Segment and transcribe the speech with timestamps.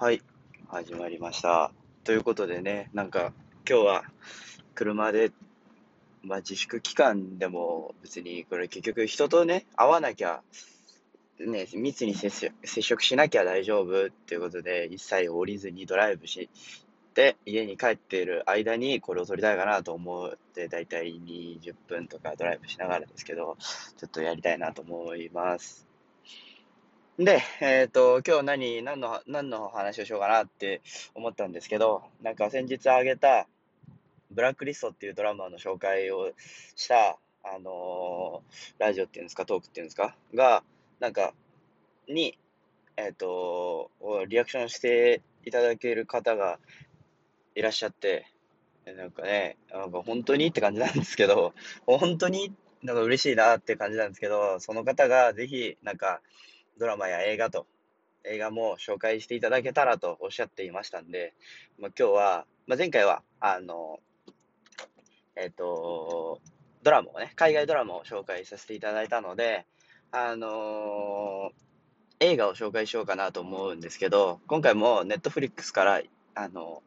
[0.00, 0.22] はい、
[0.68, 1.72] 始まりました。
[2.04, 3.32] ということでね、なんか
[3.68, 4.04] 今日は
[4.76, 5.32] 車で、
[6.22, 10.40] まあ、自粛期間でも別にこれ結局人とね、会わなきゃ、
[11.40, 12.30] ね、密に接
[12.80, 16.48] 触しなきゃ大丈夫っていうことで、一切降りずにドライブし
[17.14, 23.56] て、家に帰っている間にこれを撮りたいかなと思って、だいたい20分とかドライブしながらですけど、
[23.96, 25.87] ちょっとやりたいなと思います。
[27.18, 30.82] で、えっ、と、今日何、何の、何の話をしようかなって
[31.16, 33.48] 思ったんですけど、なんか先日あげた、
[34.30, 36.30] ブラックリストっていうドラマの紹介を
[36.76, 40.62] した、あのーラジオっていうんですか、トークっていうんですか、が、
[41.00, 41.34] なんか、
[42.06, 42.38] に、
[42.96, 43.90] えっ、と、
[44.28, 46.60] リアクションしていただける方が
[47.56, 48.28] いらっしゃって、
[48.86, 51.52] えなんかね、なんか本当にって感じなんですけど、
[51.84, 56.20] 本当になんか嬉しいなって感じなんですけど、その方がぜひ、なんか、
[56.78, 57.66] ドラマや映画と、
[58.24, 61.34] 映画も紹介していただけたらとおっしゃっていましたんで、
[61.78, 64.00] まあ、今日は、まあ、前回は、あの、
[65.36, 66.40] えっ、と、
[66.82, 69.66] ドラマをね、海外ドラマを紹介させていただいたので、
[70.10, 71.50] あの
[72.20, 76.02] 映画を紹介しようかなと思うんですけど、今回もネットフリックスから、
[76.34, 76.82] あの、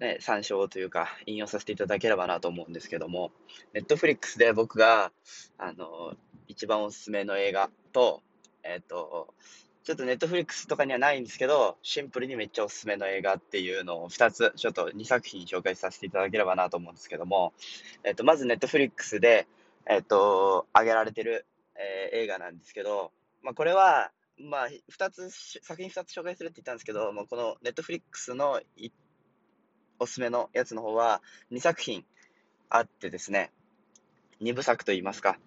[0.00, 3.32] ね、参照というか、引用させていただければなと思うんですけども、
[3.72, 5.12] Netflix で僕が、
[5.56, 6.14] あの、
[6.48, 8.22] 一番おすすめの映画と、
[8.62, 9.34] えっ、と、
[9.82, 17.52] ちょっと Netflix とかにはないんですけど、シンプルにめっちゃおすすめの映画っていうのを2つ、ちょっと2作品紹介させていただければなと思うんですけども、
[18.04, 19.46] えっ、と、まず Netflix で、
[19.86, 23.10] えっ、と、上げられてる、え映画なんですけど、
[23.42, 28.90] まあ、これは、まあ、2つ、作品2つ紹介するって言ったんですけど、まあ、この Netflix のい
[29.98, 32.06] おすすめのやつの方は2作品
[32.70, 33.50] あってですね、
[34.40, 35.38] 2部作と言いますか、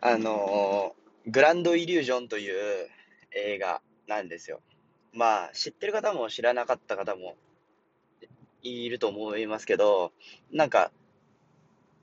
[0.00, 2.88] あのーグランドイリュージョンという
[3.32, 4.60] 映画なんですよ。
[5.12, 7.36] まあ、知ってる方も知らなかった方も
[8.62, 10.12] いると思いますけど、
[10.50, 10.90] なんか、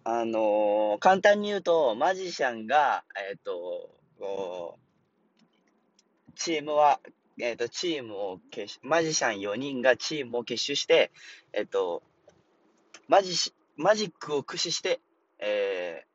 [0.04, 3.90] あのー簡単に言うと、マジシャンが、えっ、と、
[6.36, 7.00] チームは、
[7.40, 11.12] えっ、と、チームを結、マジシャン4人がチームを結集して、
[11.52, 12.04] えっ、と、
[13.08, 13.36] マジ、
[13.76, 15.02] マジックを駆使して、
[15.40, 16.06] え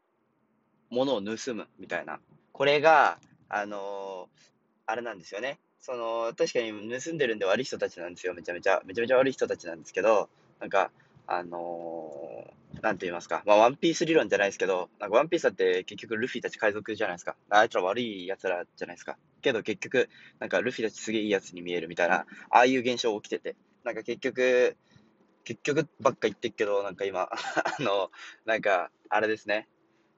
[0.93, 2.21] ー、物を盗むみたいな。
[2.61, 3.17] これが、
[3.49, 4.29] あの
[4.85, 5.59] あれなんですよね。
[5.81, 8.35] その、確かに盗んでるんで悪い人たちなんですよ。
[8.35, 10.29] めちゃめちゃ、めちゃめちゃ悪い人たちなんですけど、
[10.61, 10.91] なんか、
[11.27, 13.43] あのーなんて言いますか。
[13.47, 17.35] まあ、ワンピース理論じゃないですけど、なんかワンピースだって結局ルフィたち海賊じゃないですか。
[17.49, 19.17] あいつら悪い奴らじゃないですか。
[19.41, 24.77] けど結局、なんかルフィたちすげえいい奴に見えるみたいな、ああいう現象起きてて、なんか結局、
[25.45, 28.11] 結局ばっか言ってっけど、なんか今、 あの、
[28.45, 29.67] なんか、あれですね。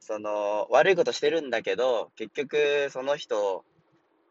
[0.05, 3.65] その、悪いことしてるんだけど、結局、その人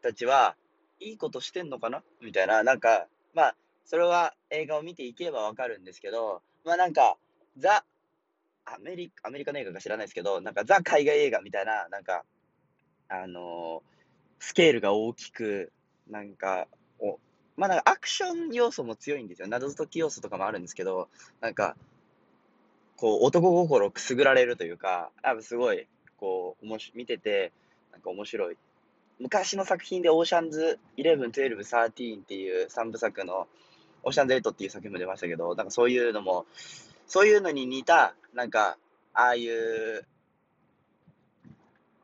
[0.02, 0.56] たちは、
[1.00, 2.04] いいことしてんのかな？
[2.22, 3.56] みたいな、なんか、まあ、
[3.86, 7.18] それは映画を見ていければわかるんですけど、まあなんか、
[7.58, 7.86] ザ、
[8.66, 12.24] アメリカ、アメリカの映画か知らないですけど、なんかザ海外映画みたいな、なんか、
[13.08, 13.92] あのー
[14.44, 15.72] スケールが大きく、
[16.09, 16.68] なんか、
[17.00, 17.20] お、
[17.58, 19.48] まあなんかアクション要素も強いんですよ。
[19.48, 21.09] 謎解き要素とかもあるんですけど、
[21.42, 21.76] なんか、
[23.01, 27.51] こう、男心をくすぐられるというか、多分すごい、こう、おもし、見てて、
[27.91, 28.57] なんか面白い。
[29.19, 33.47] 昔の作品でオーシャンズ11、12、13っていう3部作の、
[34.03, 36.45] オーシャンズ8っていう作品も出ましたけど、なんかそういうのも、
[37.07, 38.78] そういうのに似た、なんか、
[39.16, 40.06] ああいう、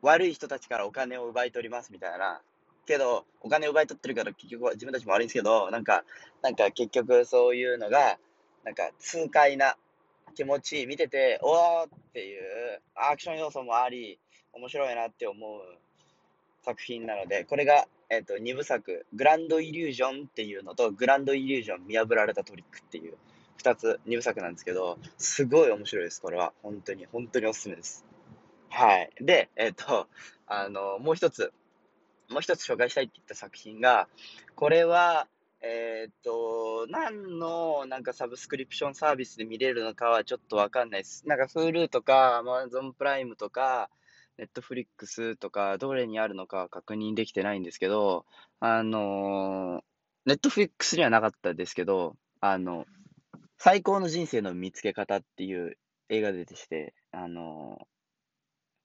[0.02, 2.40] 悪い人たちからお金を奪い取りますみたいな。
[2.86, 6.02] けど、お金を奪い取ってるから結局は自分たちも悪いんですけど、なんか、
[6.42, 8.18] なんか結局そういうのが、
[8.64, 9.76] なんか痛快な
[10.34, 14.18] 気持ち見てて、おーっていうアクション要素もあり、
[14.52, 15.60] 面白いなって思う
[16.62, 23.14] 作品なので、これが、えっ、と、2部作、グランドイリュージョンっていうのと、グランドイリュージョン見破られたトリックっていう、
[23.62, 26.52] 2つ、2部作なんですけど、すごい面白いです、これは。
[26.62, 28.06] 本当に、本当におすすめです。
[28.70, 29.10] はい。
[29.20, 30.08] で、えっ、と、
[30.46, 31.52] あの、もう一つ、
[32.28, 34.08] もう一つ紹介したいって言った作品が、
[34.54, 35.26] これは、
[35.60, 41.28] えっ、と、何のなんかサブスクリプションサービスで見れるのかはちょっとわかんないです。
[41.28, 43.90] なんか Hulu とか Amazon プライムとか
[44.38, 48.24] Netflix とかどれにあるのかは確認できてないんですけど、
[48.60, 49.82] あの、
[50.26, 52.86] Netflix にはなかったですけど、あの、
[53.58, 55.76] 最高の人生の見つけ方っていう
[56.08, 57.86] 映画ででして、あの、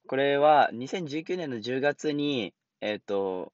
[0.07, 3.53] これは2019年の10月に、えっ、と、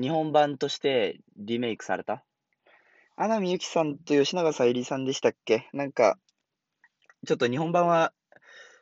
[0.00, 2.24] 日本版としてリメイクされた。
[3.22, 5.68] 穴見ゆきさんと吉永小百合さんでしたっけ？
[5.74, 6.16] なんか、
[7.26, 8.14] ちょっと日本版は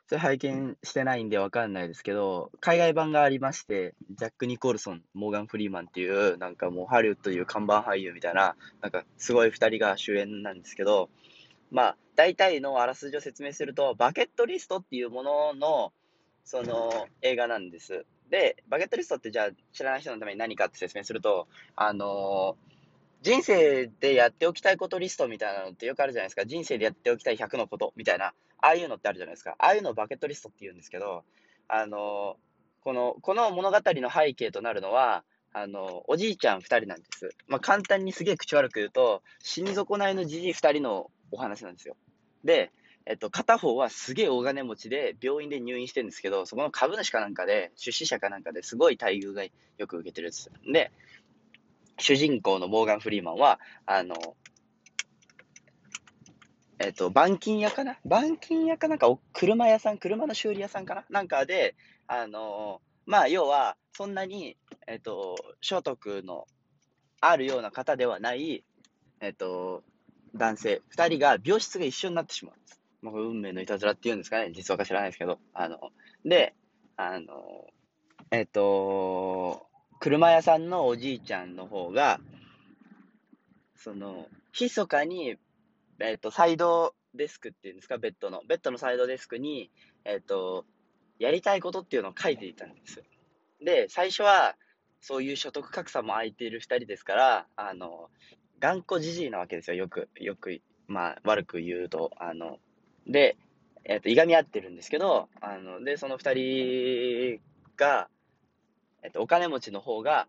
[0.07, 11.11] それ拝見してないんでわかんないですけど、海外版がありまして、ジャック・ニコルソン、モーガン・フリーマンっていう、なんかもうハリウッドという看板俳優みたいな、なんかすごい二人が主演なんですけど、
[11.73, 15.93] まあ、大体のあらすじを説明すると、バケットリストっていうものの、
[16.45, 18.07] その映画なんです。
[18.31, 22.69] で、バケットリストってじゃあ知らない人のために何かって説明すると、あのー
[23.23, 26.47] 人生でやっておきたいことリストみたいなのってよくあるじゃないですか。
[26.47, 28.27] 人生でやっておきたい100のことみたいな、
[28.61, 29.57] ああいうのってあるじゃないですか。
[29.59, 31.25] ああいうのをバケットリストって言うんですけど、
[31.69, 32.37] あの、
[32.81, 37.31] この、この物語の背景となるのは、あの、おじいちゃん2人なんです。
[37.49, 41.97] まあ、簡単にすげえ口悪く言うと、死に損ないのじじい2人のお話なんですよ。
[42.45, 42.71] で、
[43.07, 49.51] えっと、片方はすげえ大金持ちで病院で入院してるんですけど、そこの株主かなんかで、出資者かなんかですごい待遇がよ
[49.87, 50.51] く受けてるんです。
[50.71, 50.93] で、
[51.99, 54.15] 主人公のモーガン・フリーマンは、あの、
[56.79, 57.99] えっと、板金屋かな？
[58.05, 61.05] 板金屋かなんか、車屋さん、車の修理屋さんかな？
[61.11, 61.75] なんかで、
[62.07, 64.57] あの、まあ、要は、そんなに、
[64.87, 66.47] えっと、所得の
[67.21, 68.63] あるような方ではない、
[69.21, 69.83] えっと、
[70.37, 72.81] 男性、二人が病室が一緒になってしまうんです。
[73.03, 75.41] まあ、運命のいたずらっていうんですかね、実話か知らないですけど。
[75.53, 75.91] あの、
[76.25, 76.55] で、
[76.97, 77.67] あの、
[78.31, 79.68] えっと、
[80.01, 82.21] 車屋さんのおじいちゃんの方が、
[83.77, 84.27] その、
[84.59, 85.37] 密かに、
[86.01, 88.43] えっ、ー、と、サイドデスクっていうんですか、ベッドの。
[88.49, 89.71] ベッドのサイドデスクに、
[90.05, 90.65] えっ、ー、と、
[91.19, 93.03] やりたいことっていうのを書いていたんです。
[93.61, 94.57] で、最初は、
[95.01, 98.11] そういう所得格差も空いている二人ですから、あの、
[98.61, 102.11] 頑固じじいなわけですよ、よく、よく、まあ、悪く言うと。
[102.19, 102.59] あの、
[103.07, 103.37] で、
[103.85, 107.41] えっ、ー、と、いがみ合ってるんですけど、あの、で、その二人
[107.77, 108.09] が、
[109.03, 110.27] えっと、お金持ちの方が、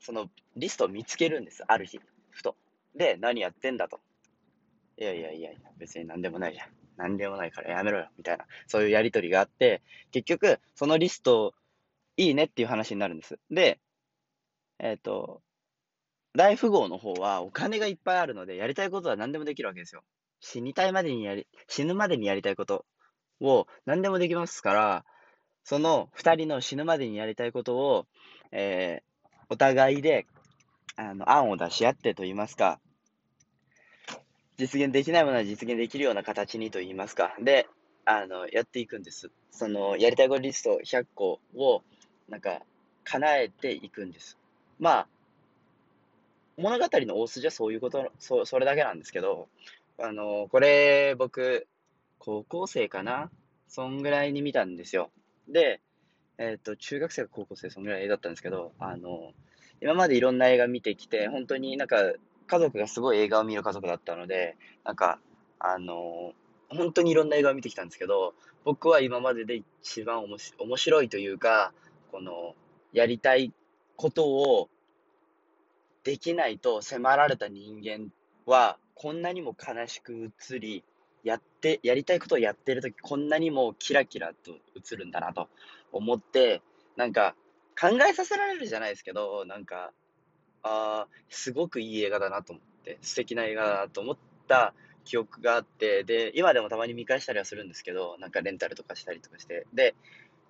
[0.00, 1.62] そのリストを見つけるんです。
[1.66, 2.00] ある日、
[2.30, 2.56] ふと。
[2.94, 4.00] で、何やってんだと。
[4.96, 6.68] いやいやいやいや、別に何でもないじゃん。
[6.96, 8.46] 何でもないからやめろよ、みたいな。
[8.66, 11.54] そういうやりとりがあって、結局、そのリスト、
[12.16, 13.38] いいねっていう話になるんです。
[13.50, 13.80] で、
[14.78, 15.42] えっ、ー、と、
[16.34, 20.02] 大富豪の方はお金がいっぱいあるので、やりたいことは何でもできるわけですよ。
[20.40, 22.84] 死にたいまでにやり、死ぬまでにやりたいこと
[23.40, 25.04] を何でもできますから、
[25.64, 28.06] その二人の死ぬまでにやりたいことを、
[28.52, 30.26] えー、お互いで、
[30.96, 32.80] あの、案を出し合ってと言いますか、
[34.56, 37.66] 実現できないものは実現できるような形にと言いますか、で、
[38.04, 39.30] あの、やっていくんです。
[39.50, 41.82] その、やりたいことリスト100個を、
[42.28, 42.60] なんか、
[43.04, 44.38] 叶えていくんです。
[44.78, 45.08] まあ、
[46.56, 49.48] 物語の大筋はそういうこと、そそれだけなんですけど、
[49.98, 51.66] あの、これ、僕、
[52.18, 53.30] 高校生かな？
[53.68, 55.10] そんぐらいに見たんですよ。
[55.52, 55.80] で、
[56.38, 59.32] えっ、ー、と、中学生か高校生、そのぐらいだったんですけど、あの、
[59.82, 61.96] 今までいろんな映画見てきて、本当になんか、
[62.46, 65.20] 家族がすごい映画を見る家族だったので、なんか、
[65.58, 66.32] あの、
[66.68, 71.72] 本当にいろんな映画を見てきたんですけど、僕は今までで一番おもし面白いというか、
[72.10, 72.54] この、
[72.92, 73.52] やりたい
[73.96, 74.68] ことを
[76.02, 78.10] できないと迫られた人間
[78.46, 80.84] は、こんなにも悲しく映り、
[81.24, 85.48] やって、やりたいことをやってるとき、こんなにもキラキラと映るんだなと
[85.92, 86.62] 思って、
[86.96, 87.34] なんか、
[87.80, 89.92] 考えさせられるじゃないですけど、なんか、
[90.62, 94.16] ああ、すごくいい映画だなと思って、素敵な映画だなと思っ
[94.48, 94.74] た
[95.04, 99.94] 記憶があって、で、今でもたまに見返したりはするんですけど、なんかレンタルとかしたりとかして、で、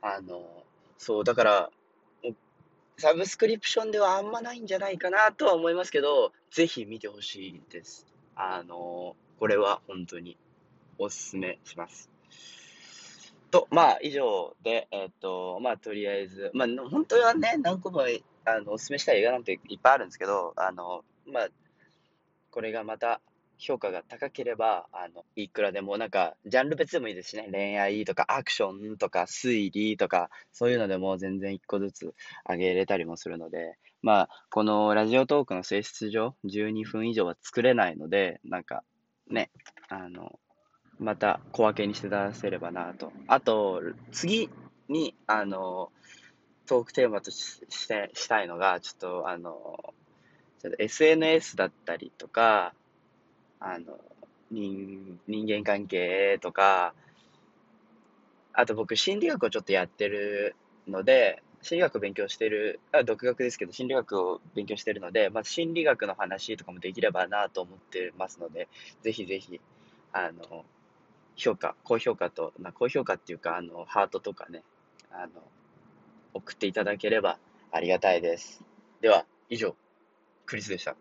[0.03, 0.65] あの、
[0.99, 1.71] そう、だから、
[2.99, 8.07] サブスクリプションではあんまないんじゃないかなとは思いますけど、ぜひ見てほしいです。
[8.35, 10.37] あの、これは本当に
[11.01, 12.11] おすすめします。
[13.51, 18.05] と、まあ、以上で、えっ、ー、と、まあ、とりあえず、まあ、本当はね、何個も、
[18.45, 21.49] あの、おすすめしたい映画なんていっぱいあるんですけど、あの、まあ、
[22.51, 23.21] これがまた
[23.59, 32.15] 評価が高ければ、あの、いくらでも、なんか、ジャンル別でもいいですしね、恋愛とかアクションとか推理とか、そういうのでも全然一個ずつ
[32.49, 38.83] 上げれたりもするので、まあ、このラジオトークの性質上、12分以上は作れないので、なんか、
[39.29, 39.51] ね、
[39.89, 40.39] あの、
[41.01, 43.13] また小分けにして出せればなと。
[43.27, 44.51] あと、次
[44.89, 45.91] に、あの、
[46.67, 49.95] トークテーマとしてしたいのが、ちょっと、あの、
[50.79, 52.75] SNS だったりとか、
[53.61, 53.99] あの、
[54.51, 56.95] 人人間関係とか、
[58.53, 60.55] あと僕、心理学をちょっとやってる
[60.87, 68.69] ので、心理学を勉強してる、あ独学ですけど、心理学を勉強してるので、まあ、心理学の話とかもできればなと思ってますので、
[69.03, 69.61] ぜひぜひ、
[70.13, 70.65] あの、
[71.37, 74.63] 評価、高評価と、まあ、高評価っていうか、あの、ハートとかね、
[75.11, 75.43] あの、
[76.35, 77.39] 送っていただければ
[77.73, 78.63] ありがたいです。
[79.01, 79.75] では、以上、
[80.47, 80.97] クリスでした。